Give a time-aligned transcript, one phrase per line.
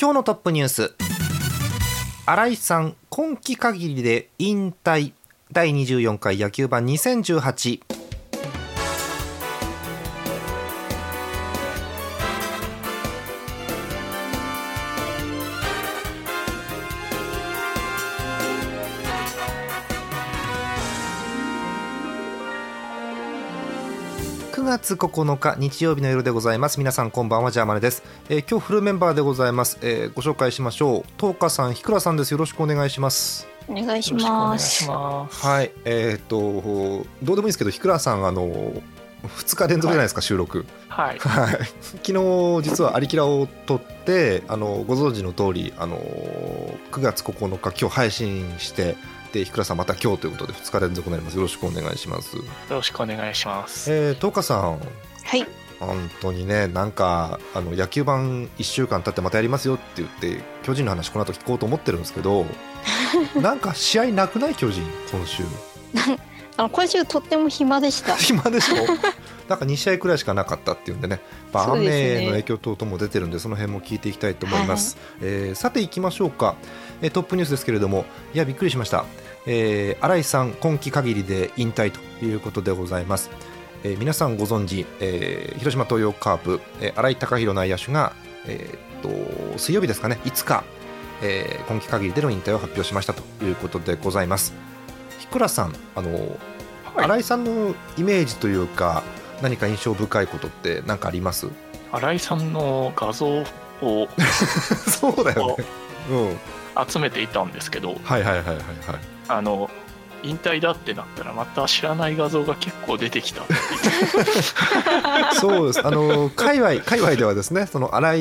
[0.00, 0.94] 今日のトップニュース。
[2.24, 5.12] 新井さん今季限りで引退。
[5.52, 7.99] 第24回野球盤2018
[24.50, 26.80] 9月9日日曜日の夜でございます。
[26.80, 31.04] 皆さんこんばんはジャーマネです、えー、今日フルメンバーでございます、えー、ご紹介しましょう。
[31.20, 32.32] 東花さんひくらさんです。
[32.32, 33.46] よろしくお願いします。
[33.68, 34.90] お願いします。
[34.90, 35.70] はい。
[35.84, 40.66] えっ、ー、とどうでもいいんですけどひくらさんあの2日連続じゃないですか、はい、収録。
[40.88, 41.58] はい、 はい、
[42.02, 45.96] 昨日実はアリキラを撮ってあのご存知の通りあの
[46.90, 48.96] 9月9日今日配信して
[49.32, 51.34] でひくらさんまた今日ということで2日連続になります。
[51.36, 52.36] よろしくお願いします。
[52.36, 53.92] よろしくお願いします。
[53.92, 54.78] えー、とうかさん。
[55.24, 55.46] はい。
[55.78, 62.44] 本当にねなんかあの野球盤1週間経ってまたやりますよって言って巨人の話この後聞こうと思ってるんですけど
[63.40, 64.54] なんか試合なくない？
[64.54, 65.42] 巨人今週。
[66.56, 68.16] あの今週とっても暇でした。
[68.20, 68.76] 暇でしょ？
[69.48, 71.18] なんか2試合くらいしかなかったっていうんでね、
[71.52, 76.54] まあ、雨の影響等々も出てるんでその辺も聞いていきたいと思います、はい、えー、さていきましょうか、
[77.02, 79.04] えー、トップニュースですけれどもいやびっくりしました、
[79.46, 83.30] えー、新井さん今季限りで引退ということでございます。
[83.82, 88.12] えー、皆さんご存知、えー、広島東洋カープ、えー、新井貴弘内野手が、
[88.46, 90.64] えー、と水曜日ですかね5日、
[91.22, 94.52] えー、今季限りでの引退を発表しましたということでございます。
[95.18, 96.12] ひくらさんあの、
[96.94, 99.02] はい、新井さんのイメージというか
[99.40, 101.48] 何か印象深いことって何かあります？
[101.92, 103.44] 新井さんの画像を
[104.86, 105.64] そうだよね、
[106.10, 106.38] うん、
[106.88, 108.64] 集めていたんですけどはいはいはいはいはい
[109.28, 109.70] あの
[110.22, 113.42] 引退だってなったらまた知らない画像が結構出てきた
[115.34, 118.14] そうですあの界隈界隈ではですねその新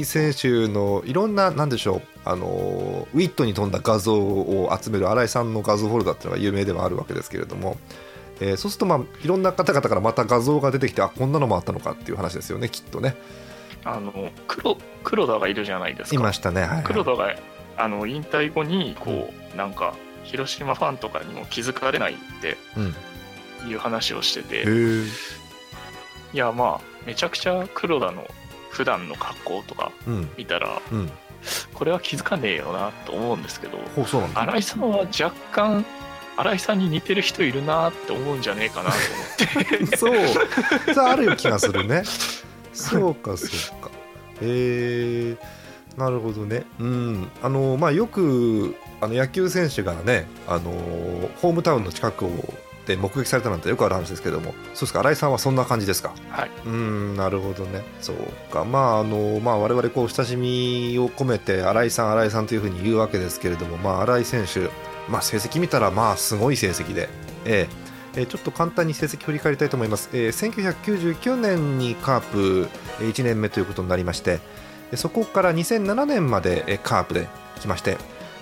[0.00, 7.78] 井選手のいろんななんでしょうあのウィットに富んだ画像を集める新井さんの画像フォルダっていうのが有名ではあるわけですけれども、
[8.40, 13.16] えー、そうするとまあいろんな方々からまた画像が出てきてあこんなのもあったのかっていう話ですよねきっとね。
[13.84, 14.12] あの
[14.46, 16.16] 黒黒田がいるじゃないですか。
[16.16, 16.62] いましたね。
[16.62, 17.34] はいはい、黒田が
[17.78, 19.94] あの引退後にこう、なんか
[20.24, 22.56] 広島ファンとかにも気づかれないって
[23.66, 25.08] いう話をしてて、うん、い
[26.34, 28.26] やまあめちゃくちゃ黒田の
[28.70, 29.92] 普段の格好とか
[30.36, 30.98] 見たら、うん。
[30.98, 31.10] うん、
[31.72, 33.78] これは気づかねえよなと思うんですけど
[34.34, 35.84] 新井さんは若干
[36.36, 38.96] 新井さんに似てる人いるなって思うんじゃねえかなと
[39.66, 39.96] 思って。
[39.98, 40.94] そう。
[40.94, 42.04] そある気がするね。
[42.72, 43.90] そうかそうか。
[44.40, 45.57] へえ
[45.98, 46.64] なるほどね。
[46.78, 47.28] うん。
[47.42, 50.70] あのまあよくあの野球選手がね、あの
[51.42, 52.30] ホームタウンの近くを
[52.86, 54.54] で目撃されたなんてよくある話ですけども。
[54.72, 55.00] そうですか。
[55.00, 56.14] 新井さんはそんな感じですか？
[56.30, 56.50] はい。
[56.64, 57.16] うん。
[57.16, 57.82] なるほどね。
[58.00, 58.16] そう
[58.52, 58.64] か。
[58.64, 64.70] まああのまあ我々こう親しみを込めて新井さん新井さんというふうに言うわけですけれどもまあ新井選手
[65.10, 67.08] まあ成績見たらまあすごい成績で。
[67.44, 67.88] ええ。
[68.26, 70.82] ちょっと簡単に成績振り返りたいと思います、えー、
[71.12, 74.40] 1999年にカープ1年目ということになりまして
[74.94, 77.28] そこから2007年までカープで
[77.60, 77.98] 来まして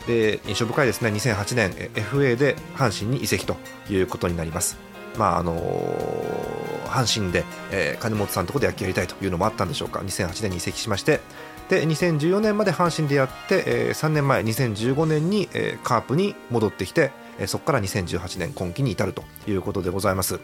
[0.07, 1.11] で印象深いですね。
[1.11, 3.57] 2008年 FA で阪神に移籍と
[3.91, 4.79] いうことになります。
[5.19, 10.01] まああのー、阪神で、えー、金本さんのところで野球やりたいというのもあったんでしょうか。
[10.01, 11.21] 2008年に移籍しまして
[11.69, 20.39] で2014年まで阪神でやって、えー、3年前2015年に、えー、カープに戻ってきて、えー、そこから2018年今季に至るということでございます。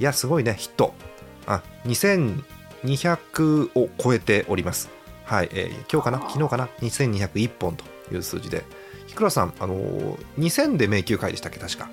[0.00, 0.94] いやすごいねヒット。
[1.46, 4.95] あ2200を超えております。
[5.26, 6.20] はい、えー、今日かな？
[6.20, 7.84] 昨日かな？2201本と
[8.14, 8.64] いう数字で。
[9.16, 9.76] 倉さん、あの
[10.38, 11.88] 2000で迷宮会でしたっけ、確か。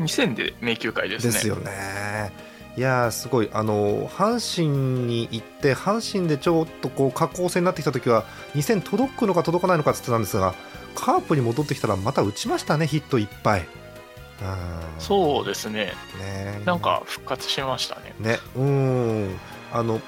[0.00, 1.32] 2000で迷宮会ですね。
[1.32, 2.32] ですよね。
[2.76, 3.50] いやすごい。
[3.52, 8.24] あの阪神に行って阪神でちょっとこう下降線になってきた時は
[8.54, 10.54] 2000届くのか届かないのかって言ってたんですが
[10.94, 13.66] カープに戻ってきたらまた打ちましたねヒットいっぱい。
[15.00, 15.92] そうですね。
[16.18, 16.62] ね。
[16.64, 18.14] なんか復活しましたね。
[18.20, 18.38] ね。
[18.56, 19.36] うん。
[19.72, 20.00] あの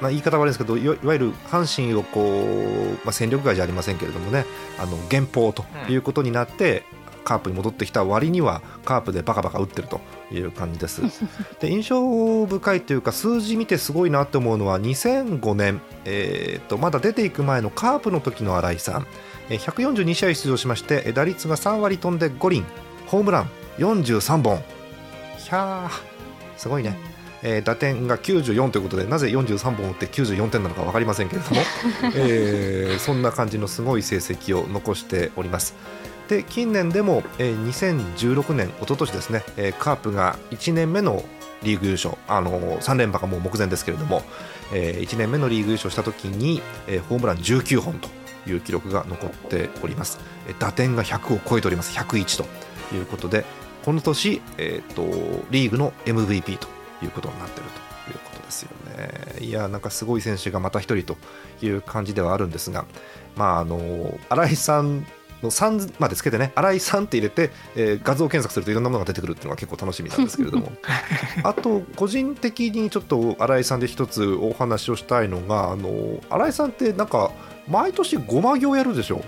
[0.00, 4.44] まあ、言い方悪いですけどいわゆる阪神をこう、まあ、戦力外じゃありませんけれどもね
[4.78, 6.82] あの減俸ということになって、
[7.24, 10.00] カープに戻ってきた割にはカープでバカバカ打ってると
[10.30, 11.02] いう感じです。
[11.58, 19.06] で印象深いというか数字見てすごいなって思うのは2005年、えーと、まだ出ていく前のカープの時の新井さん。
[19.48, 22.64] 142試合出場しまして打率が3割飛んで5厘
[23.06, 24.62] ホームラン43本。
[25.38, 26.96] ひゃーすごいね、
[27.44, 31.60] えー、打点が94ということでなぜ43本打って94点なのか分かりませんけれども、
[32.16, 35.74] えー、そんな感じのすごい成績を残しております。
[36.28, 37.66] で近年でも、えー、
[38.16, 41.22] 2016年一昨年ですね、えー、カープが1年目の
[41.62, 44.22] リーグ優勝あの3連覇がもう目前ですけれども、
[44.72, 48.08] えー、1年目のリーグ優勝した時に、えー、ホームラン19本と
[48.46, 50.18] いう記録が残っております、
[50.48, 51.94] えー、打点が100を超えております。
[51.94, 53.44] 101ということで
[53.84, 55.02] この年、えーと、
[55.50, 56.68] リーグの MVP と
[57.04, 57.70] いうことになっている
[58.04, 59.40] ということですよね。
[59.40, 61.16] いやなんかすごい選手がまた1人と
[61.64, 62.84] いう感じではあるんですが、
[63.36, 65.06] まあ、あの新井さん
[65.42, 70.72] の3までつけてね新井さんって入れて、えー、画像検索するといろんなものが出てくるっていうのが結構楽しみなんですけれども
[71.44, 77.30] あと個人的にちょっと新井さんで一つお話をしたいのがあの新井さんってなんか
[77.68, 79.22] 毎年ごま行やるでしょ？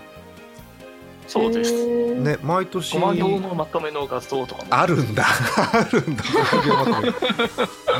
[1.26, 2.14] そうです。
[2.14, 2.92] ね、毎年。
[2.92, 5.24] コマ用のまとめの画像とかあるんだ。
[5.26, 6.24] あるんだ。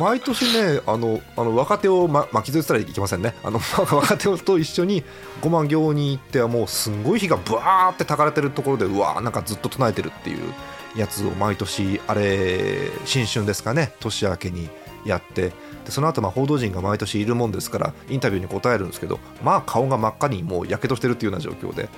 [0.01, 3.35] 毎年ね、あの、あの若手を、ま、巻き添えしたらいけませんね。
[3.43, 5.05] あの、 若手と一緒に、
[5.41, 10.55] 五万行に行って、もうすんごい火がぶわーってたかれてるところで、うわー、なんかずっと唱えてるっていう
[10.97, 14.69] やつを毎年、あれ、新春ですかね、年明けに
[15.05, 15.53] やって。
[15.87, 21.89] でその後まあ報道陣が毎年いるもんですからインタビューに答えるんですけどまあ顔が真っ赤にもうやけどしてるっていうような状況で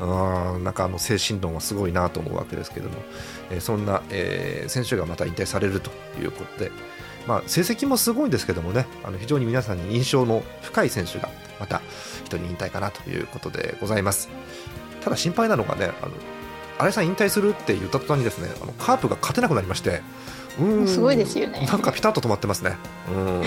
[0.00, 2.94] うんなんかあの精神論はすごいなと思うわけですけども、
[3.50, 5.90] えー、そんな、えー、選手がまた引退されると
[6.20, 6.70] いうことで、
[7.26, 11.28] まあ、成績もすごいんですけどもねあの非常に皆さんに印象の深い選手が
[11.58, 11.82] また
[12.24, 14.28] 1人引退かなということでございます。
[15.02, 16.12] ただ心配なのがねあの
[16.78, 20.00] 新井さん引退するって言った途端にですねあのカープが勝てなくなりまして
[20.86, 21.66] すごいですよね。
[21.66, 22.76] なんかピタッと止まってますね。
[23.10, 23.42] うん。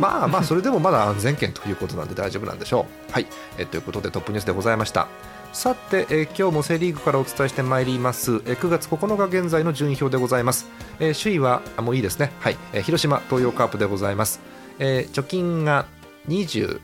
[0.00, 3.12] まあまあそれでもまだ安全圏ということなんで大丈夫なんでしょう。
[3.12, 3.26] はい。
[3.58, 5.08] えということでトップニュースでございました。
[5.52, 10.66] さて、え今日もセ・リーグからお伝えしてまいります、え9月9日現在の順位表でございます、
[11.00, 12.58] え首位はあもういいですね、はい。
[12.74, 14.40] え広島東洋カープでございます、
[14.78, 15.86] え貯金が
[16.28, 16.80] 23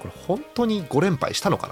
[0.00, 1.68] これ本当に5連敗したのか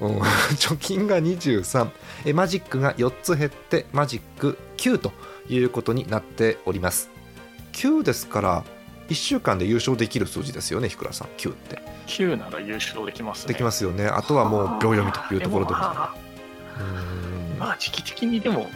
[0.00, 0.08] な？
[0.08, 0.20] うん、
[0.56, 1.90] 貯金が23
[2.24, 5.12] えマジックが4つ減ってマジック9と
[5.48, 7.10] いうことになっております。
[7.72, 8.64] 9ですから
[9.08, 11.28] 1週間で優勝できる数字ですよね日倉さん。
[11.36, 11.78] 9って。
[12.06, 14.06] 9なら優勝できます、ね、できますよね。
[14.06, 18.68] あとはもう秒読みというところでございますまあ時期的にでも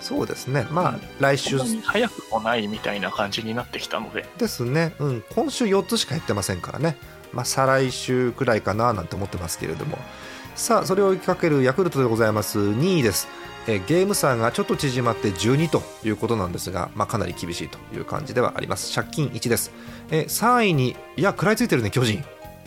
[0.00, 0.66] そうですね。
[0.70, 1.58] まあ来週。
[1.58, 4.26] 早くもないみたいな感じになってきたので。
[4.38, 4.94] ですね。
[4.98, 5.24] うん。
[5.34, 6.96] 今週4つしかやってませんからね。
[7.32, 9.98] まあ再来週くらいかななんて思ってますけれども。
[10.54, 12.58] さあそれを追いかけるヤクルトでございます。
[12.58, 13.28] 2位です
[13.68, 19.70] えゲーム差がちょっと縮まって12ということなんですが、まあ、かなり厳しいという感じではあります借金1です、
[20.10, 22.24] え3位にいや食らいついてるね巨人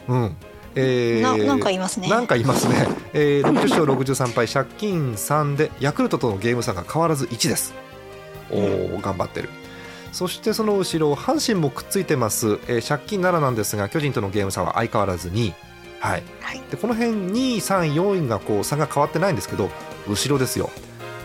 [0.07, 0.36] うん
[0.74, 2.07] えー、ななんかいますね。
[2.07, 2.88] なんかいますね。
[3.12, 7.74] えー、60勝63敗、借金3で、ヤクルトとのゲーム差が変わらず1です。
[8.50, 8.57] お
[8.95, 9.50] お、頑張ってる。
[10.13, 15.53] そしてその後ろ、阪神もくっついてます、えー、借金7なんですが、巨人とのゲーム差は相変わらず2位。
[16.00, 19.69] はい、はい、でこの辺2位、3位、4位がこう差が変わってないんですけど、
[20.07, 20.69] 後ろですよ。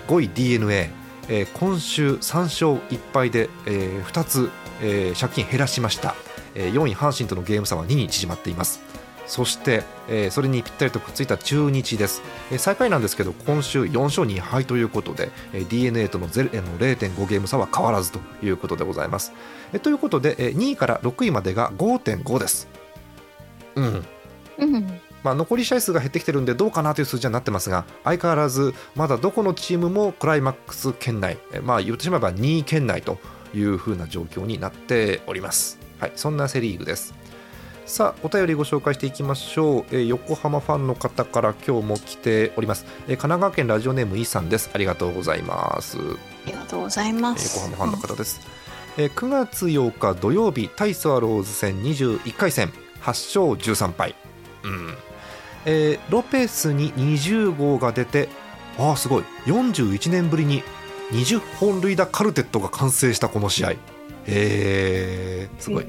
[0.08, 0.90] 5位 d n a
[1.28, 4.50] えー、今週3勝1敗で、えー、2つ、
[4.80, 6.14] えー、借金減らしました、
[6.54, 8.80] えー、4位阪神とのゲーム差は2に縮まっています。
[9.26, 19.32] そして、えー、それにぴったりとくっついた中日です、えー、最下位なんですけど今週4勝2敗ということで、えー、d n a との0.5ゲーム差は変わらずということでございます、
[19.72, 22.68] えー、ということで、えー、2位から6位までが5.5です。
[23.74, 24.06] うん、
[24.58, 33.18] うんまあ、残り試合数が減ってきてるんでどうかなという数字になってますが相変わらずまだどこのチームもクライマックス圏内、まあ、言ってしまえば2位圏内と
[33.52, 37.12] いう風な状況になっております、はい、そんなセ・リーグです。
[37.86, 44.70] さあお便りご紹介していきましょう、えー、横浜ファンの方から今日も来ております、えー、神奈川県ラジオネームイさんです。
[44.72, 45.96] ありがとうございます。
[45.98, 46.02] あ
[46.46, 48.40] りがとうございます、えー、横浜ファンの方です、
[48.98, 54.14] うん、えー、9月8日土曜日対スワローズ戦21回戦8勝13敗。
[54.64, 55.05] うん
[55.66, 58.28] えー、ロペスに20号が出て
[58.78, 59.24] ああすごい。
[59.46, 60.62] 41年ぶりに
[61.12, 63.70] 20本塁打カルテットが完成したこの試合。
[63.72, 63.76] へ
[64.28, 65.86] えすごい。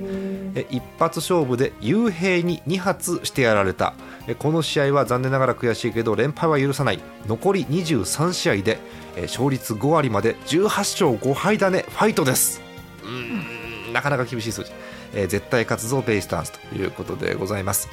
[0.55, 3.93] え一発勝負で雄平に2発してやられた。
[4.27, 6.99] えこの試合は残念ながら悔しいけど連敗は許さない。
[7.27, 8.79] 残り23試合で
[9.15, 11.85] え勝率5割まで18勝5敗だね。
[11.89, 12.61] ファイトです。
[13.03, 14.71] うんなかなか厳しい数字、
[15.13, 17.89] え絶対勝つぞベイスターズということでございます。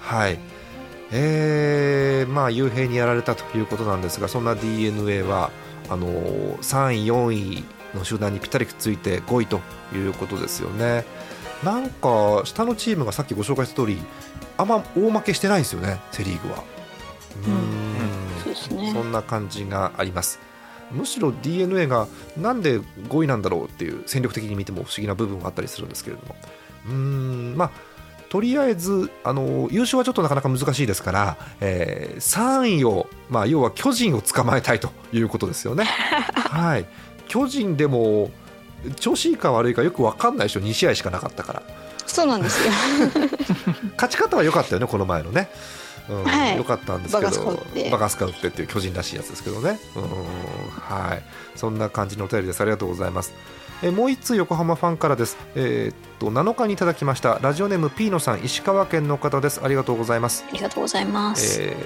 [0.00, 0.38] はい
[1.10, 5.50] えー、まあ雄平にやられたということなんですがそんな d n a は
[5.88, 6.06] あの
[6.58, 9.60] 3位、4位の集団にぴったりくっついて5位と
[9.94, 11.04] いうことですよね。
[11.64, 13.98] なんか下のチームがさっきご紹介した通り
[14.56, 16.62] あんま大負けしてないんですよねセ・リーグは。
[17.46, 20.40] うん、そんな感じがあります。
[20.90, 26.36] むしろ d n a がなんで5位なんだろうっていう戦力的に見ても不思議な部分があったりするんですけれども
[26.88, 27.70] うんまあ
[28.28, 35.84] とりあえずあの優勝はちょっとなかなか難しいですから、えー、3位を、まあ、要は巨人を捕まえたいということですよね。
[36.34, 36.86] はい、
[37.26, 38.30] 巨人でも
[38.96, 41.62] 調子いいか悪いかよく分かんないでしょ2試合しかなかったから。
[42.06, 42.72] そうなんですよ。
[43.96, 45.50] 勝ち方は良かったよねこの前のね、
[46.08, 47.28] うんはい、良かったんですけど
[47.90, 50.02] バカスカウってっていう巨人らしいやつですけどね、うん、
[50.70, 51.22] はい。
[51.54, 52.60] そんな感じのお便りです。
[52.60, 53.32] ありがとうございます
[53.82, 57.38] えもう1通横浜ファンからです、えー、っと7日にいただきました。
[57.40, 59.60] ラジオネームピーノさん石川県の方です。
[59.62, 60.44] ありがとうございます。
[60.48, 61.76] ありがとうございます、え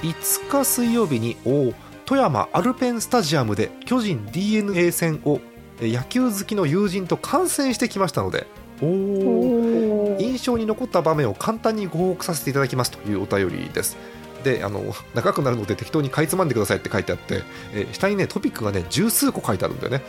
[0.00, 1.72] ー、5日水曜日にお
[2.06, 5.40] 富山アルペンスタジアムで巨人 d n a 戦を
[5.80, 8.46] 野球好きの友人と観戦してきましたので
[8.80, 13.96] 印象に残った場面を簡単にご報告させていただきますというお便りです。
[14.42, 17.42] であの長くなるので適当にかいつまんでくださいって書いてあって、
[17.74, 20.02] え下にねトピックがね十数個書いてあるんだよね。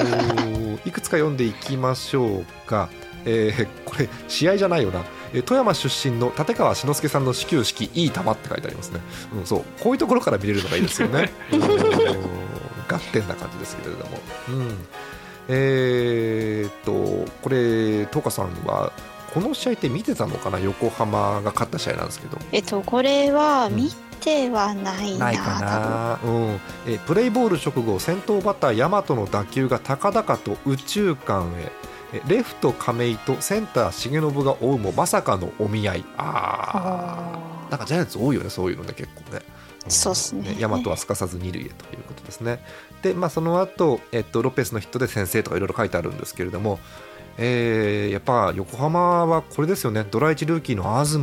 [0.84, 2.88] いくつか読んでいきましょうか、
[3.24, 5.04] えー、これ試合じゃないよな。
[5.44, 9.00] 富山出身の立川志の輔さんの始球式いい球って書いてありますね、
[9.34, 9.64] うん、そう。
[9.80, 11.32] こういうところから見れるのがいいですよね。
[12.88, 14.86] 合点な感じですけれども、うん、
[15.48, 18.92] えー、っとこれ東花さんは
[19.36, 20.58] この試合って見てたのかな？
[20.58, 22.38] 横浜が勝った試合なんですけど。
[22.52, 23.90] えっとこれは見
[24.22, 31.70] てはないな,、ないかな、うん、えプレイボール直後先頭バッター大和の打球が高々と宇宙間へ。
[32.26, 36.04] レフト亀井とセンター重信が追うもまさかのお見合い。
[36.16, 37.38] あ
[37.68, 39.42] あなんかジャイアンツ多いよねそういうのね結構ね。
[39.88, 40.56] そうですね。
[40.58, 42.64] 大和はすかさず二塁へということですね。
[43.02, 46.80] で、まあ、その後、えっとロペスのヒットで先制とかいろいろ書いてあるんですけれども、
[47.38, 50.06] えー、やっぱ横浜はこれですよね。
[50.10, 51.16] ドラ1ルーキーの東、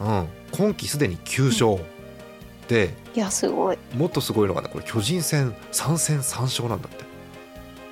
[0.00, 3.78] うん、今季すでに9勝、うん、でいやすごい。
[3.94, 7.10] もっとすごいのがねこれ巨人戦3戦3勝なんだって。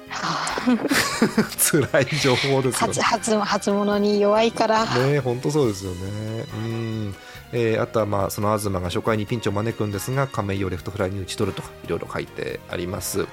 [1.59, 2.93] 辛い情報ですよ。
[2.93, 4.85] ね初初物に弱いから。
[4.85, 6.45] ね本当そうですよね。
[6.55, 7.15] うん。
[7.53, 13.27] えー、あとはまあその東が初回にピンチを招くんですが亀井をレフトフライに打ち取るとかいろいろ書いてあります。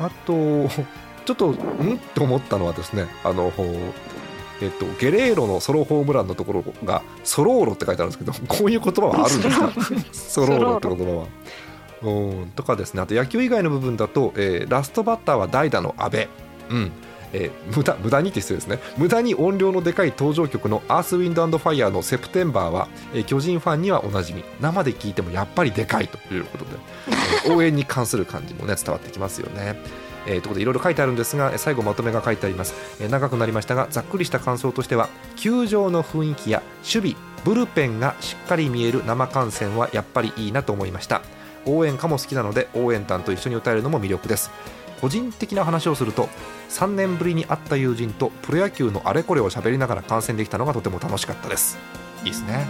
[0.00, 0.68] あと
[1.28, 1.52] ちょっとん？
[1.52, 1.56] っ
[1.98, 3.52] て思ったのはですねあの
[4.60, 9.72] えっと、ゲレーロのソロホームランのところがソローロって書いてあるんですけど こういう言葉はあるんですか
[10.10, 11.26] ソローロって言葉は。
[12.00, 12.10] う
[12.44, 13.02] んとかですね。
[13.02, 16.28] あと野球以外の部分だと、えー、ラストバッターは代打の阿部、
[16.70, 16.92] うん。
[17.32, 18.78] えー、無駄無駄にって失礼ですね。
[18.96, 24.44] 無駄に音量のでかい登場曲の「アースウィンドファイヤー」の「セプテンバーは」えー、巨人ファンにはおなじみ。
[24.60, 26.70] 生で聴いてもやっぱりでかいということで、
[27.44, 29.80] えー、応援に関する感じもね伝わってきますよね。
[30.28, 41.22] えー、ということでいろいろ書いてあるんですが最後まとめが書いてあります、えー、長くなりましたがざっくりした感想としては球場の雰囲気や守備ブルペンがしっかり見える生観戦はやっぱりいいなと思いました。
[41.66, 44.50] 応援歌も好きなので応援団と一緒に歌えるのも魅力です。
[45.00, 46.28] 個人的な話をすると
[46.70, 51.78] 3年ぶりに会った友人とプロ野球のあれこれを喋りながら観戦できたのがとても楽しかったです。
[52.24, 52.66] いいですね、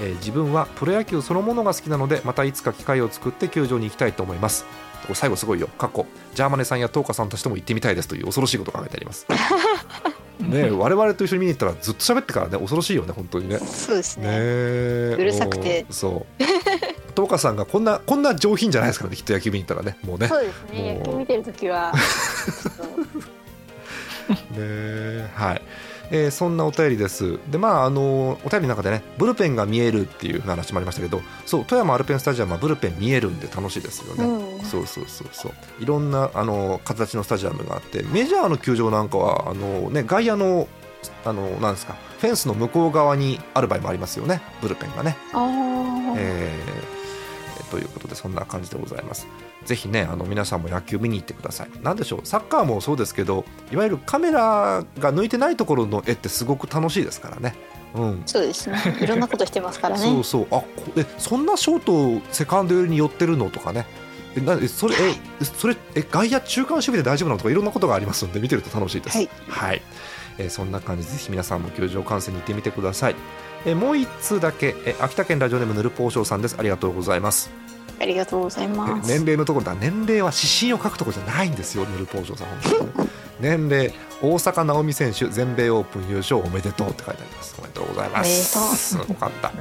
[0.00, 0.06] うん。
[0.06, 4.66] えー、自分はプロ野球そのものが好きなのでまたいつか機会を作って球場に行きたいと思います
[5.12, 5.68] 最後すごいよ。
[5.78, 9.26] 過去ジャーマネさんやトーカさんたちとも行ってみたいですという恐ろしいことが書いてあります。
[10.40, 13.58] ね我々と一緒に見に行ったらずっと喋ってからね恐ろしいよね本当にね。
[13.58, 14.28] そうですね。
[14.28, 15.86] うるさくて。
[15.90, 16.44] そう。
[17.14, 19.98] トーカさんがこんなこんな上品じゃないですからねきっと野球見に行ったらね。
[20.04, 20.28] もうね。
[20.28, 20.98] そうですね。
[20.98, 21.92] 野球見てる時は
[24.56, 25.62] ねはい。
[26.10, 27.38] えー、そんなお便りです。
[27.50, 34.24] で、まあ、あのお便りの中でね、ブルペンが見えるっていう話もありましたけど、そう、富山アルペンスタジアムはブルペン見えるんで楽しいですよね。
[34.24, 35.52] うん、そうそうそうそう。
[35.80, 40.68] いろんなあの形のスタジアムがあって、メジャーの球場なんかは、あのね、外野の、
[41.24, 45.16] あのなんですか、フェンスの向こう側にある場合もありますよね、ブルペンがね。
[46.16, 49.26] えー、ということで、そんな感じでございます。
[49.64, 51.68] ぜひねあの皆さんも野球見に行ってください。
[51.82, 57.54] 何でしょうサッカーもそうですけどいわゆるカメラが抜いてないところの絵ってすごく楽しいですからね。
[57.94, 58.98] うん、そうですね。
[59.00, 60.02] いろんなことしてますからね。
[60.04, 60.46] そうそう。
[60.50, 60.62] あ
[60.96, 63.86] えそんなショートセカンド寄りに寄ってるのとかね
[64.36, 64.94] えなそれ
[65.40, 69.16] えそれえ外野中間守備で大丈夫なのとかいろんなことがありますので見てると楽しいです。
[69.16, 69.82] はい、はい、
[70.38, 73.16] えー、そんな感じでぜひ皆さんも球場観戦に行ってみてください。
[73.66, 76.56] えー、もう一通だけえ秋田県ラジオネームぬるぽうしょうさんです。
[76.58, 77.50] ありがとうございます。
[78.00, 79.08] ありがとうございます。
[79.08, 79.74] 年齢のところだ。
[79.74, 82.48] 年齢は指針を書くところじゃないんですよヌルポージョさん。
[82.48, 83.08] 本当に
[83.40, 87.54] 年齢大坂なおみ選手全米オープン優勝おめでとうって書いてあります。
[87.58, 88.76] おめでとうございます。
[88.76, 89.52] すごかった、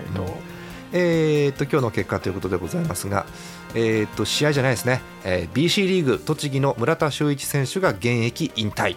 [0.93, 3.25] えー、っと今日の結果ということでございますが、
[3.73, 8.95] えー、っと試合じゃないですね、えー、BC リーグ栃木の村田修一選手が現役引退。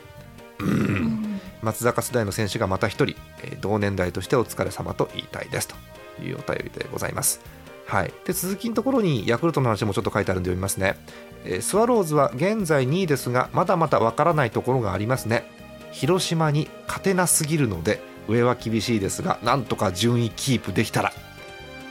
[0.60, 1.40] うん。
[1.62, 3.04] 松坂世代の選手がまた1人、
[3.42, 5.68] えー、同年代としてお疲れ様と言いたいです。
[5.68, 7.40] というお便りでございます。
[7.86, 10.96] はい、で続きのところにヤクルトの話もちょっと書いてあるんで読みますね、
[11.44, 15.48] えー、スワローズは現在2位ですがまだまだわからないところがありますね。
[15.92, 21.12] 広島に勝てなすぎるので上は厳しいですがなんとか順位キープできたら。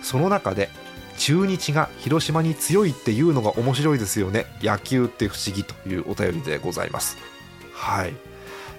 [0.06, 0.70] その中で
[1.18, 4.46] 中日が広島に強いっていうのが面白いですよね。
[4.62, 7.18] 野球って不思議というお便りでございます。
[7.74, 8.14] はい。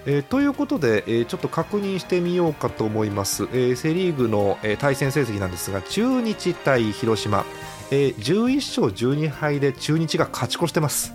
[0.05, 7.43] えー、ということで、えー、ちょっと確認してみようかと思います、えー、セ・リーグの、え対戦成績なんですが中日対広島、
[7.91, 11.13] え11勝12敗で中日が勝ち越してます。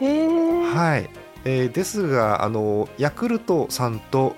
[0.00, 0.26] へ
[0.74, 4.36] はいえー、ですがあのヤクルトさんと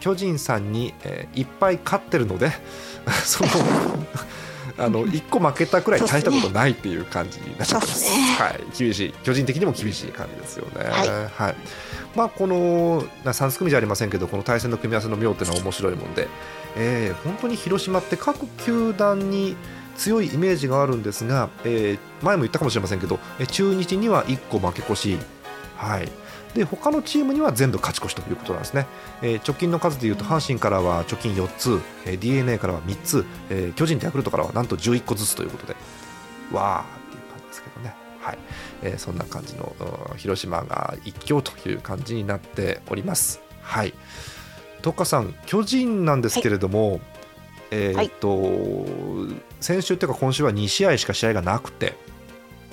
[0.00, 2.52] 巨人さんに、えー、いっぱい勝ってるので
[3.24, 3.50] その
[4.78, 8.00] あの1個負けたくらい大したことないっていう感じになっちゃってます。
[8.00, 9.14] すね、はい、厳しい。
[9.24, 10.84] 巨人的にも厳しい感じですよね。
[10.84, 11.56] はい、はい、
[12.14, 16.28] まあ、この3組じゃありませんけどこの対戦の組み合わせの妙っていうのは面白いもんで、
[16.76, 19.56] えー、本当に広島って各球団に
[19.96, 23.18] 強いイメージがあるんですが、えー、前も言ったかもしれませんけど
[23.50, 25.18] 中日には1個負け越し、
[25.76, 26.10] はい、
[26.56, 28.86] で他のチームには全部勝ち越しということなんですね、
[29.20, 35.76] えー、直近の数でいうと阪神からは貯金4つ、えー、d n a からは3つ、えー、巨人とヤクルトからはなんと11個ずつということで
[36.52, 38.38] わーっていう感じですけどね、はい。
[38.82, 39.74] えー、そんな感じの
[40.16, 43.40] 広島が一強という感じになっております。
[43.62, 43.94] はい。
[44.82, 47.00] トカさん巨人なんですけれども、はい、
[47.72, 51.94] えー、っと、はい、先週というか今週は2試合しか試合がなくて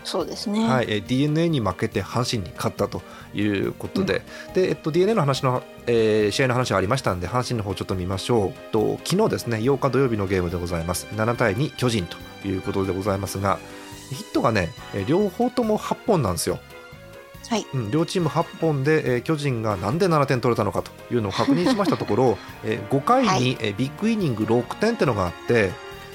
[0.04, 3.02] そうですね、はい、d n a に負けて阪神に勝ったと
[3.34, 4.22] いうことで。
[4.50, 8.72] うん、でえっと、d n a の話の、えー、試合の話がありましたので阪神の方ちょっと見ましょう。
[8.72, 11.08] と昨日ですね8日土曜日のゲームでございます。
[11.16, 13.60] 7対2巨人ということでございますが
[14.12, 14.70] ヒットがね
[15.08, 16.60] 両方とも8本なんですよ。
[17.50, 17.66] はい。
[17.74, 25.72] うん、両チーム8本で、えー、巨人がなんで7点取れたのかというのを確認しましたところ、 えー、5回に、はい、えー、ビッグイニング6点っていうのがあって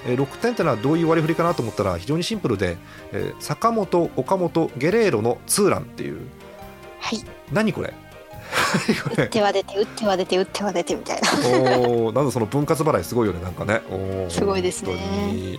[0.07, 2.77] えー、6点というのはどういう割り振りかなと思ったら非常にシンプルで、
[3.13, 6.21] えー、坂本、岡本、ゲレーロのツーランっていう、
[7.01, 7.21] はい、
[7.53, 7.95] 何これ？
[9.17, 11.79] 打っては出て打っては出て打っては出てみたいな。
[11.79, 13.83] おなんだその分割払いすごいよねなんかね。
[13.91, 15.59] お すごいですね。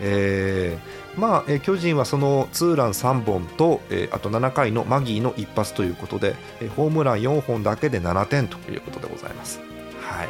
[0.00, 9.60] えー、まあ、えー、巨人はそのツーラン3本と、えー、あと7回のマギーの一発ということで、えー、ホームラン4本だけで7点ということでございます。
[10.02, 10.28] はい、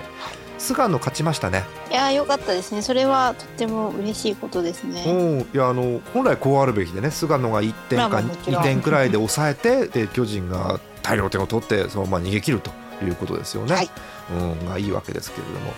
[0.59, 1.64] 菅野勝ちましたね。
[1.90, 2.83] いや良かったですね。
[2.83, 5.05] それはとっても嬉しいことですね。
[5.07, 12.71] うんいやあの本来こうあるべきでね菅野が1点か2点くらいで抑えてで巨人が大量点を取ってそのまま逃げ切ると
[13.05, 13.90] いうことですよね、はい、
[14.33, 15.73] うんがいいわけですけれども。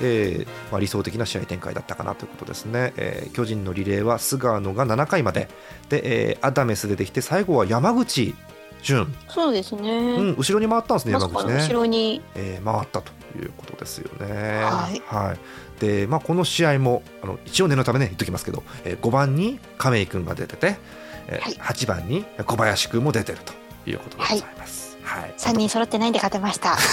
[0.00, 5.48] えーまあ、理想的な試合展開だったかなということですね、えー、巨人のリレーは菅野が7回まで。
[5.88, 8.36] で、えー、アダメス出てきて最後は山口
[8.82, 11.54] 俊そうですね、うん、後ろに回ったんですね山口ね。
[11.54, 14.26] 後ろに、えー、回ったということですよね。
[14.64, 20.76] はい、はい、でまあ、この試合もあの一応念のためね言っときますけど、えー、5番に亀井君が出てて、
[21.28, 23.52] えーはい、8番に小林君も出てると
[23.90, 24.98] いうことでございます。
[25.02, 26.76] はい、はい、3人揃ってないんで勝てました。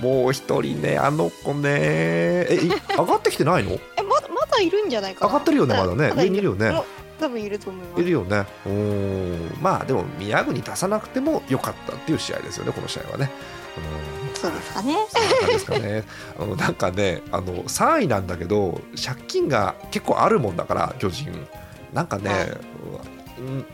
[0.00, 1.60] もう一人ねあの子ね。
[1.70, 2.58] え
[2.96, 3.72] 上がってきてないの？
[3.98, 6.12] えままだいるんじゃないか上がってるよねまだね。
[6.16, 6.72] 上にいるよね
[7.20, 13.30] 多分いると思いますいるよねおまあでも宮国出さなくてもよかったっていう試合ですよねこの試合はね
[14.34, 14.94] そうですかね。
[15.08, 16.04] そうですかね。
[16.38, 21.46] あのなんかね、あの3位なんだけど借金が結構あるもんだから巨人。
[21.92, 22.48] なんかね、はい、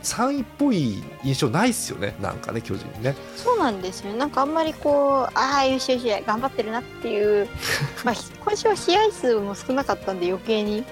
[0.03, 2.17] 3位っぽい印象ないっすよね。
[2.21, 3.15] なんかね巨人ね。
[3.37, 4.13] そうなんですよ。
[4.15, 7.49] なんかあんまりこうああよしよし頑張ってるなっていう。
[8.05, 10.85] まあ今週は試合数も少なかったんで余計に。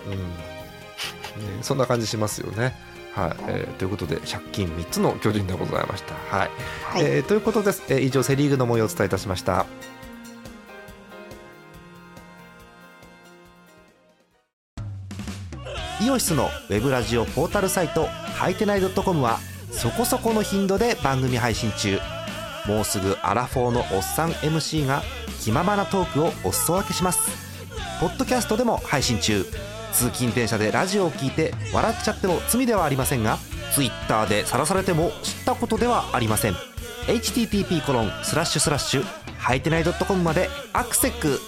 [1.37, 2.75] うんね、そんな感じしますよね。
[3.15, 6.15] はい、えー、ということで借金3つの巨人でございました。
[6.37, 6.51] はい、
[6.85, 9.67] はい、えー、ということです、えー、以上セ・リーグの模様をお伝えいたしました。
[16.05, 19.39] イオシスのウェブラジオポータルサイトハイテナイドットコムは
[19.71, 21.99] そこそこの頻度で番組配信中
[22.67, 25.03] もうすぐアラフォーのおっさん MC が
[25.41, 27.31] 気ままなトークをお裾分けします
[28.01, 29.47] ポッドキャストでも配信中
[29.95, 33.39] 通勤電車でラジオを聞いて笑っちゃっても罪ではありませんが
[33.75, 36.55] Twitter で晒されても知ったことではありません。
[37.07, 39.05] http コロンスラッシュスラッシュ
[39.39, 41.39] はいてない .com までアクセック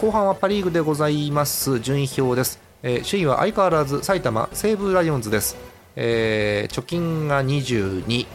[0.00, 1.80] 後半はパ・リーグでございます。
[1.80, 5.73] 順位表です、えー、首位は相変わらず埼玉西武ライオンズです。
[5.96, 8.26] えー、貯金が22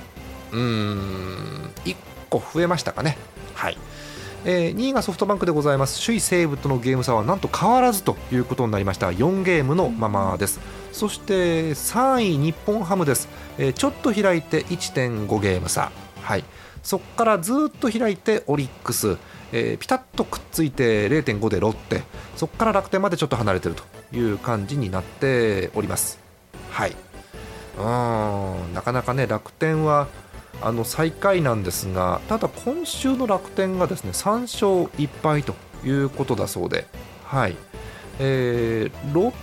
[0.51, 1.95] うーん1
[2.29, 3.17] 個増えましたかね。
[3.53, 3.77] はい。
[4.45, 6.03] えー、2位がソフトバンクでございます。
[6.05, 9.09] 首位西武とのゲーム差はなんと変わらずということになりました。
[9.09, 10.59] 4ゲームのままです。
[10.93, 15.91] そして3位日本ハムです、えー、ちょっと開いて1.5ゲーム差。
[16.21, 16.43] はい。
[16.81, 19.17] そこからずっと開いてオリックス、
[19.51, 22.03] えー、ピタッとくっついて0.5でロッテ。
[22.37, 23.83] そこから楽天までちょっと離れてると
[24.15, 26.17] いう感じになっております。
[26.71, 27.08] はい
[27.79, 28.73] うん。
[28.73, 30.07] なかなかね楽天は
[30.61, 36.85] あの最下位なんですがただ今週の楽天がですね3勝1敗ということだそうで、
[37.23, 37.55] はい。
[38.19, 39.33] えー、ロッ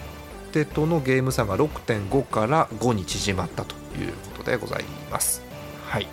[0.53, 5.42] テとのゲーム差が6.5から5に縮まったということでございます。
[5.87, 6.07] はい。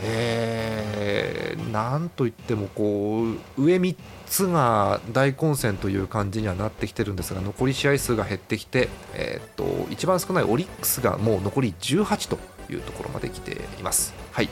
[0.00, 3.24] えー、なんといってもこ
[3.56, 12.38] う上3つが大混戦という感じにはなってきてるんですが残り試合数が減ってきて、えー、と一番少ないオリックスがもう残り18と
[12.72, 14.14] いうところまで来ています。
[14.32, 14.48] はい。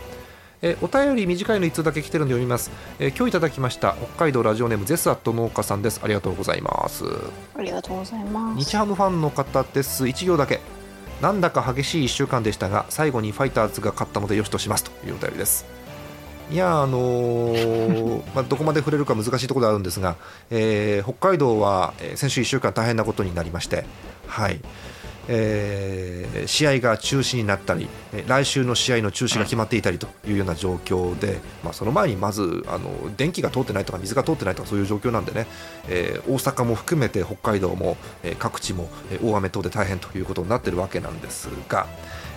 [0.64, 6.00] えお便り短いの1通だけ来てるんで読みます、え今日いただきました北海道ラジオネームゼスアット農家さんです。
[6.04, 7.04] ありがとうございます。
[7.56, 8.58] ありがとうございます。
[8.58, 10.04] 日ハムファンの方です。
[10.04, 10.60] 1行だけ。
[11.20, 14.84] なんだか激しい1週間でしたが最後にファイターズが勝ったのでよしとします。
[14.84, 15.81] というお便りです
[16.50, 20.16] いやあのー、 まあ、どこまで触れるか難しいところであるんですが、
[20.50, 23.84] えー、北海道は先週1週間大変なことになりまして、
[24.26, 24.60] はい
[25.28, 27.88] えー、試合が中止になったり
[28.26, 35.46] 来週の試合の中止が決まっていたりというような状況で、まあ、その前にまずあの電気が通ってないとか水が通ってないとかそういう状況なんでね、
[35.88, 38.88] えー、大阪も含めて北海道も、えー、各地も
[39.22, 41.86] 大雨等で大変ということになっているわけなんですが。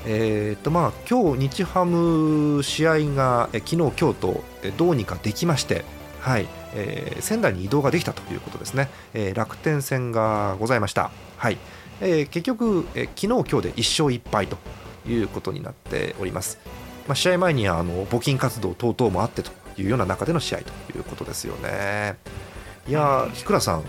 [0.07, 4.43] えーとまあ、今日、日ハム試合が昨日、今日と
[4.77, 5.83] どうにかできまして、
[6.19, 11.11] はいえー、仙台に移動ができたということですね、えー、楽天戦がございました。
[11.37, 11.57] はい
[12.01, 14.57] えー、結局、えー、昨日今日で1勝1敗と
[15.07, 16.59] いうことになっております。
[17.07, 22.17] まあ、試合前にはあの募金活動等々もあってというような中での試合ということですよね。
[22.87, 23.83] いや日倉さん、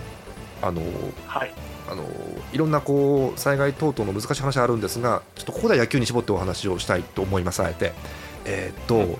[0.62, 0.80] あの、
[1.26, 1.52] はい、
[1.88, 2.04] あの
[2.52, 7.92] いろんなこう災害等々の難しい話あるんですが、ちょっとここでは野球に絞ってお話をしたいと思います、あえて。
[8.44, 9.18] えー、っと、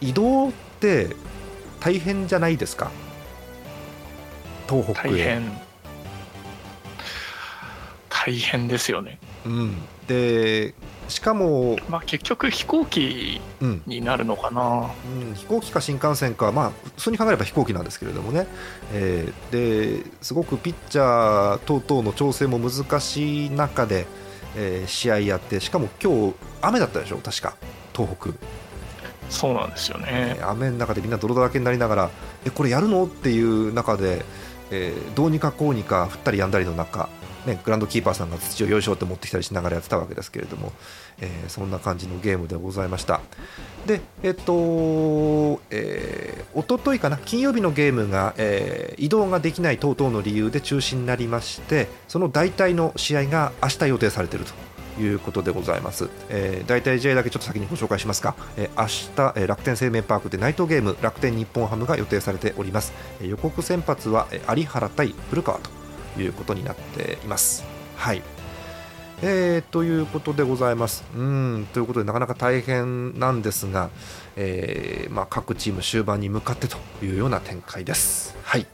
[0.00, 1.16] 移動って
[1.80, 2.90] 大変じゃないですか、
[4.68, 5.10] 東北へ。
[5.10, 5.60] 大変
[8.08, 9.18] 大変ですよね。
[9.44, 10.74] うん、で
[11.08, 13.40] しかも、まあ、結局飛行機
[13.86, 14.90] になるのかな、
[15.20, 18.46] うん、うん、飛行機か新幹線か、まあ、普通に考えれば飛行機なんですけれどもね、
[18.92, 24.06] えー、ですごくピッチャー等々の調整も難しい中で、
[24.56, 27.18] えー、試合やってしかも今日雨だったでしょ？
[27.18, 27.56] 確か。
[27.94, 28.30] 東北。
[29.30, 30.38] そうなんですよね。
[30.42, 32.10] 雨の中でみんな泥だらけになりながら
[32.44, 33.04] えこれやるの？
[33.04, 34.24] っていう中で、
[34.70, 37.08] えー、どうにかこうにか降ったりやんだりの中
[37.46, 40.72] ね、グランドキーパーさんが土をよいしょって持ってきたりしながらやってたわけですけれども、
[41.20, 43.20] えー、そんな感じのゲームでございました。
[43.86, 54.54] でえっと、えー、一昨日かな金曜日のゲームが、えー、移動ができない等々の理由で中止になりましてその代替の試合が明日予定されていると
[55.00, 65.83] いうことでございます、えー、大体試合だけちょっと先にご紹介しますか、えー、明日、えー、楽天生命パークでナイトゲーム楽天日本ハムが予定されております、えー、予告先発は、えー、有原対古川と。
[66.18, 67.64] いうことになっています。
[67.96, 68.22] はい
[69.22, 71.04] えー、ということでございます。
[71.16, 73.90] うんということでなかなか大変なんですが、
[74.36, 78.36] えー、まあ、各チーム終盤に向かってというような展開です。
[78.42, 78.66] はい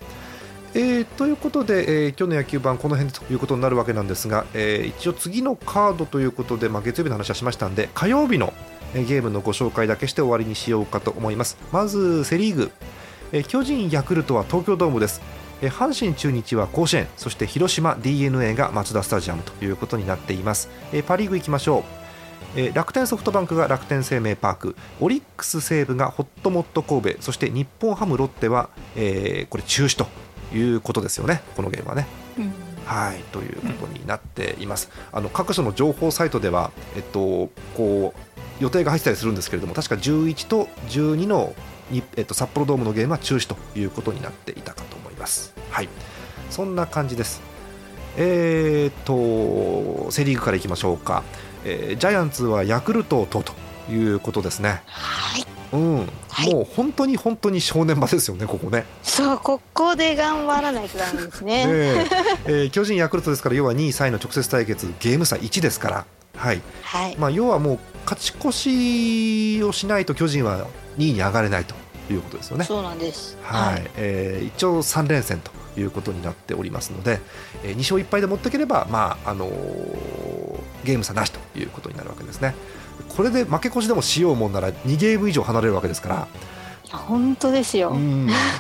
[0.72, 8.52] えー、ということで、えー、今日の野球盤この辺ということになるわけなんですが、えー、一応次のカードということで、まあ、月曜日の話はしましたんで火曜日の
[8.94, 12.70] ゲームのご紹介だけして終わりにしようかと思いますまずセ・リーグ、
[13.32, 15.20] え巨人、ヤクルトは東京ドームです
[15.68, 20.70] 阪神、中日は甲子園そして広島 d n a がマツダスタジアムということになっています。
[21.06, 21.84] パ・リーグいきましょ
[22.56, 22.74] う。
[22.74, 24.76] 楽天ソフトバンクが楽天生命パーク。
[25.00, 27.22] オリックス西武がホットモット神戸。
[27.22, 30.06] そして日本ハムロッテは、えー、これ中止と
[30.56, 31.42] いうことですよね。
[31.56, 32.06] このゲームはね。
[32.38, 32.52] うん。
[32.86, 34.90] はいということになっています。
[35.12, 41.54] あの各所の情報サイトでは、えっと、こう予定が入ってたりするんですけれども確か11と12の
[41.90, 45.54] に、えっと、札幌ドームのゲームは中止ということになっていたかとます。
[45.70, 45.88] はい、
[46.50, 47.42] そんな感じです。
[48.16, 51.22] えーと、セ・リーグからいきましょうか、
[51.64, 53.52] えー、ジャイアンツはヤクルトとと
[53.92, 54.82] いうことですね。
[54.86, 58.84] はいうん、はい、もう本当に本当に正念場ですよね、ここね。
[59.04, 61.64] そう、ここで頑張らないとダメですね。
[62.46, 66.06] えー、巨人、ヤクルトですから、要は2位、3位の直接対決、ゲーム差1ですから、
[66.36, 70.66] はい、はい、まあ、要はもう勝ち越しをしないと巨人は
[70.98, 71.74] 2位に上がれないと
[72.12, 72.64] いうことですよね。
[72.64, 73.38] そうなんです。
[73.42, 77.20] はい、はい、えー、一応3連戦ということになっておりますので、
[77.64, 82.54] えー、2勝1敗で持っていければ、まああのー、ゲーム差なしということになるわけですね
[83.08, 86.28] これで負け越しでもしようもんなら2ゲーム以上離れるわけですから
[86.90, 87.96] 本当ですよ、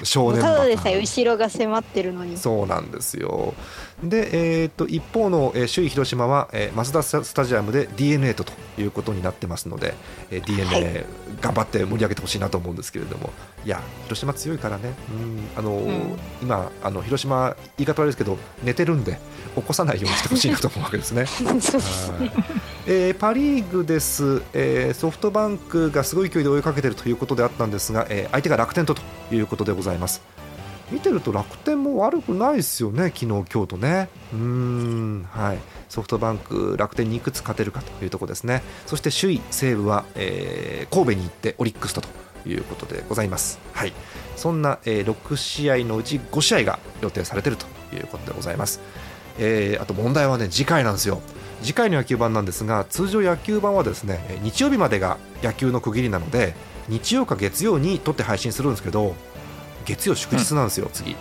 [0.02, 2.36] 少年ただでさえ後ろが迫ってるのに。
[2.36, 3.54] そうなんですよ。
[4.02, 9.94] で、えーと、一方の、えー、首位広島は、えー、マツダスタジアムで d n a とということになってますので、
[10.30, 11.04] えー、d n a
[11.40, 13.30] 頑張って盛り上げてほしいなと思うんですけれども、は
[13.64, 15.48] い、いや広島強いからね、うん。
[15.56, 19.18] あの、うん、今あの広島言い方悪いですけど寝てるんで
[19.56, 21.26] 起こさないようにしてほしいなと思うわけですね。
[22.86, 29.02] えー、パ・リーグです、えー、ソフトバンクがすごい勢いで追いかけているということであったんですが、えー、相手が楽天とと
[29.32, 30.22] いうことでございます。
[30.90, 34.08] 見てると楽天も悪くないですよね、昨日今日とね。
[34.32, 42.08] うんはいソフトバンク、楽天にいくつ勝てるかというところですね、そして首位、西武は、えー、神戸に行ってオリックスとと
[42.48, 43.58] いうことでございます。
[43.72, 43.92] はい、
[44.36, 48.80] そんな、えー、6試合のうち5試合が予定されているということでございます。
[49.38, 51.20] えー、あと問題はね次回なんですよ。
[51.62, 56.54] 次回の野球版なんですが通常野球版はですね日曜日までが野球の区切りなので
[56.88, 59.14] 日曜か月曜に撮って配信するんですけど
[59.84, 61.16] 月曜祝日なんですよ、うん、次。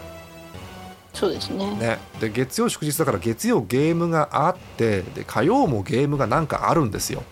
[1.13, 1.75] そうですね。
[1.75, 1.97] ね。
[2.19, 7.23] で月曜祝日だから月曜ゲームがあってで火曜もゲームがなんかあるんですよ。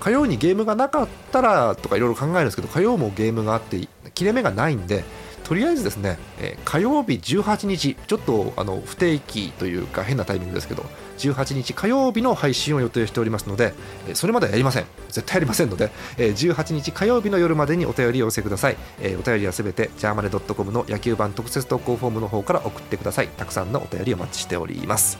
[0.00, 5.04] 火曜にゲームがなかったらとかいろいろ考えるんですけど火曜もゲームがあって切れ目がないんで
[5.42, 10.84] とりあえずですね、えー、火曜日18日ちょっとあの不定期というか変なタイミングですけど
[11.18, 13.74] 18日火曜日の配信を予定しておりますので、
[14.14, 14.86] それまではやりません。
[15.08, 18.76] 絶対やりませんので、18日火曜日の夜までにお便りをお寄せください、
[19.18, 23.28] お便りはすべてジャーマネドットコムの野球版特設投稿フォームの方から送ってください。
[23.28, 25.18] たくさんのお便りお待ちしております。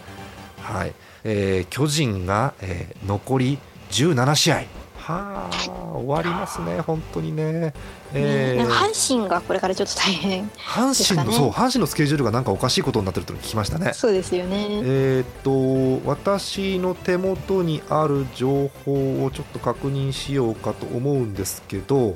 [0.60, 3.58] はい、えー、巨人が、えー、残り
[3.90, 4.81] 17試合。
[5.12, 7.74] はあ終わりますね、本当にね。
[8.14, 13.92] えー、阪神がこれからちょっと大変、ね、阪神のそう阪神のスケジュールがなんかおかしいことになってると聞きましたね。
[13.94, 14.80] そうですよね。
[14.84, 22.14] えっ、と私の手元にある情報をちょっと確認しようかと思うんですけど。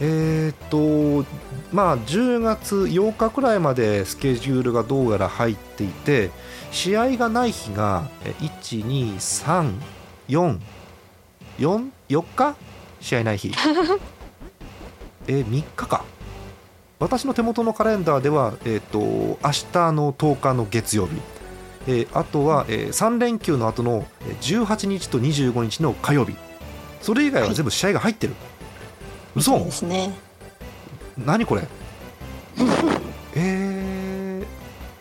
[0.00, 1.24] えっ、と
[1.72, 6.30] まあ10月8日くらいまでスケジュールがどうやら入っていて
[6.70, 9.72] 試合がない日が1 2 3
[10.28, 10.60] 4
[11.58, 12.56] 4, 4日？
[13.00, 13.52] 試合ない日。
[15.28, 16.04] えー、3日か。
[16.98, 19.36] 私の手元のカレンダーでは、えーと、明
[19.72, 21.12] 日の10日の月曜日、
[21.86, 24.04] えー、あとは、えー、3連休の後の
[24.40, 26.34] 18日と25日の火曜日。
[27.00, 28.38] それ以外は全部試合が入ってる、は
[29.36, 30.12] い、嘘ですね。
[31.16, 31.62] 何これ？
[33.36, 34.42] え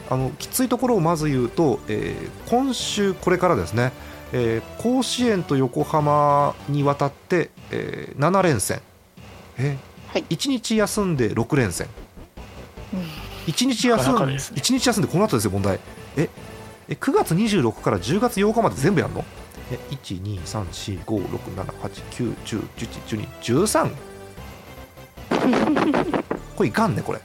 [0.09, 3.91] ー、あのきついところをまず言うと、えー、今週これからですね
[4.33, 8.81] えー、甲子園と横浜にわたって、えー、7連戦、
[9.57, 11.87] えーはい、1日休んで6連戦、
[12.93, 12.99] うん、
[13.45, 15.79] 1, 日休んで、ね、1日休んでこの後ですよ問題。
[16.17, 16.29] え
[16.89, 19.25] え9月26から10月8日まで全部やるの？
[19.71, 22.87] え1 2 3 4 5 6 7 8 9 1 0 1
[23.17, 23.91] 1 2 13
[26.55, 27.19] これいかんねこれ。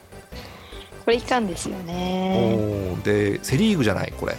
[1.04, 2.96] これいかんですよね。
[3.04, 4.36] でセ・リーグじゃないこれ。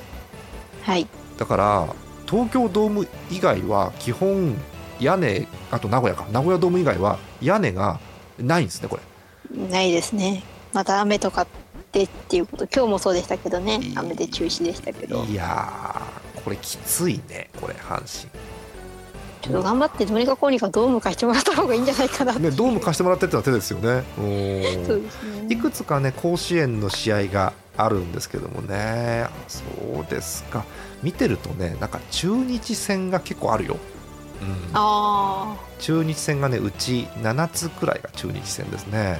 [0.84, 1.08] はい。
[1.38, 1.88] だから
[2.34, 4.56] 東京ドーム以外は基本
[5.00, 6.26] 屋根あと名古屋か。
[6.32, 8.00] 名古屋ドーム以外は屋根が
[8.40, 8.98] ないんですねこ
[9.52, 9.68] れ。
[9.70, 10.42] ないですね。
[10.74, 11.46] また雨とか
[11.92, 13.80] でっていうこと今日もそうでしたけどね。
[13.96, 15.24] 雨で中止でしたけど。
[15.26, 16.02] いや
[16.44, 18.32] これきついねこれ阪神。
[19.44, 24.04] ちょっと頑張ってどうにかこうにかドーム貸してもらった方がいいんじゃないかなねドーム貸してもらってってのは手ですよね。
[24.88, 25.46] そうですね。
[25.50, 29.28] いくつかね甲子園の試合があるんですけどもね。
[29.48, 29.62] そ
[30.02, 30.66] うですか
[31.04, 33.78] 見てるとねなんか中日戦が結構あるよ、
[34.42, 39.20] うん、あ中日戦がねうち7つくらいが中日戦ですね、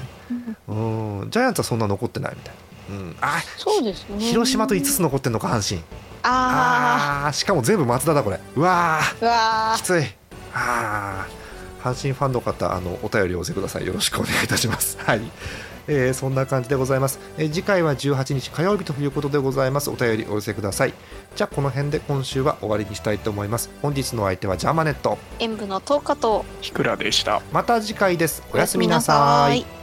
[0.68, 2.56] うん、ジャイアンツはそんな残ってないみたい。
[2.90, 4.20] な、うん、あそうですね。
[4.20, 5.84] 広島と5つ残ってんのか阪神
[6.24, 8.40] ああしかも全部松田だこれ。
[8.56, 10.04] うわうわきつい。
[10.54, 11.28] あ
[11.82, 13.86] 阪神ファンの方あのお便りをお寄せください。
[13.86, 14.98] よろしくお願いいたします。
[15.00, 15.22] はい
[15.88, 19.90] えー、そんな感じでございます、えー、次回は18日火曜日ということでございます。
[19.90, 20.94] お便りお寄せください。
[21.36, 23.70] じゃあこの辺で今週は終わりにしたいと思います。
[23.82, 25.18] 本日の相手はジャーマネット。
[25.40, 27.42] 演舞の10日とひくらでした。
[27.52, 28.44] また次回です。
[28.54, 29.83] おやすみなさい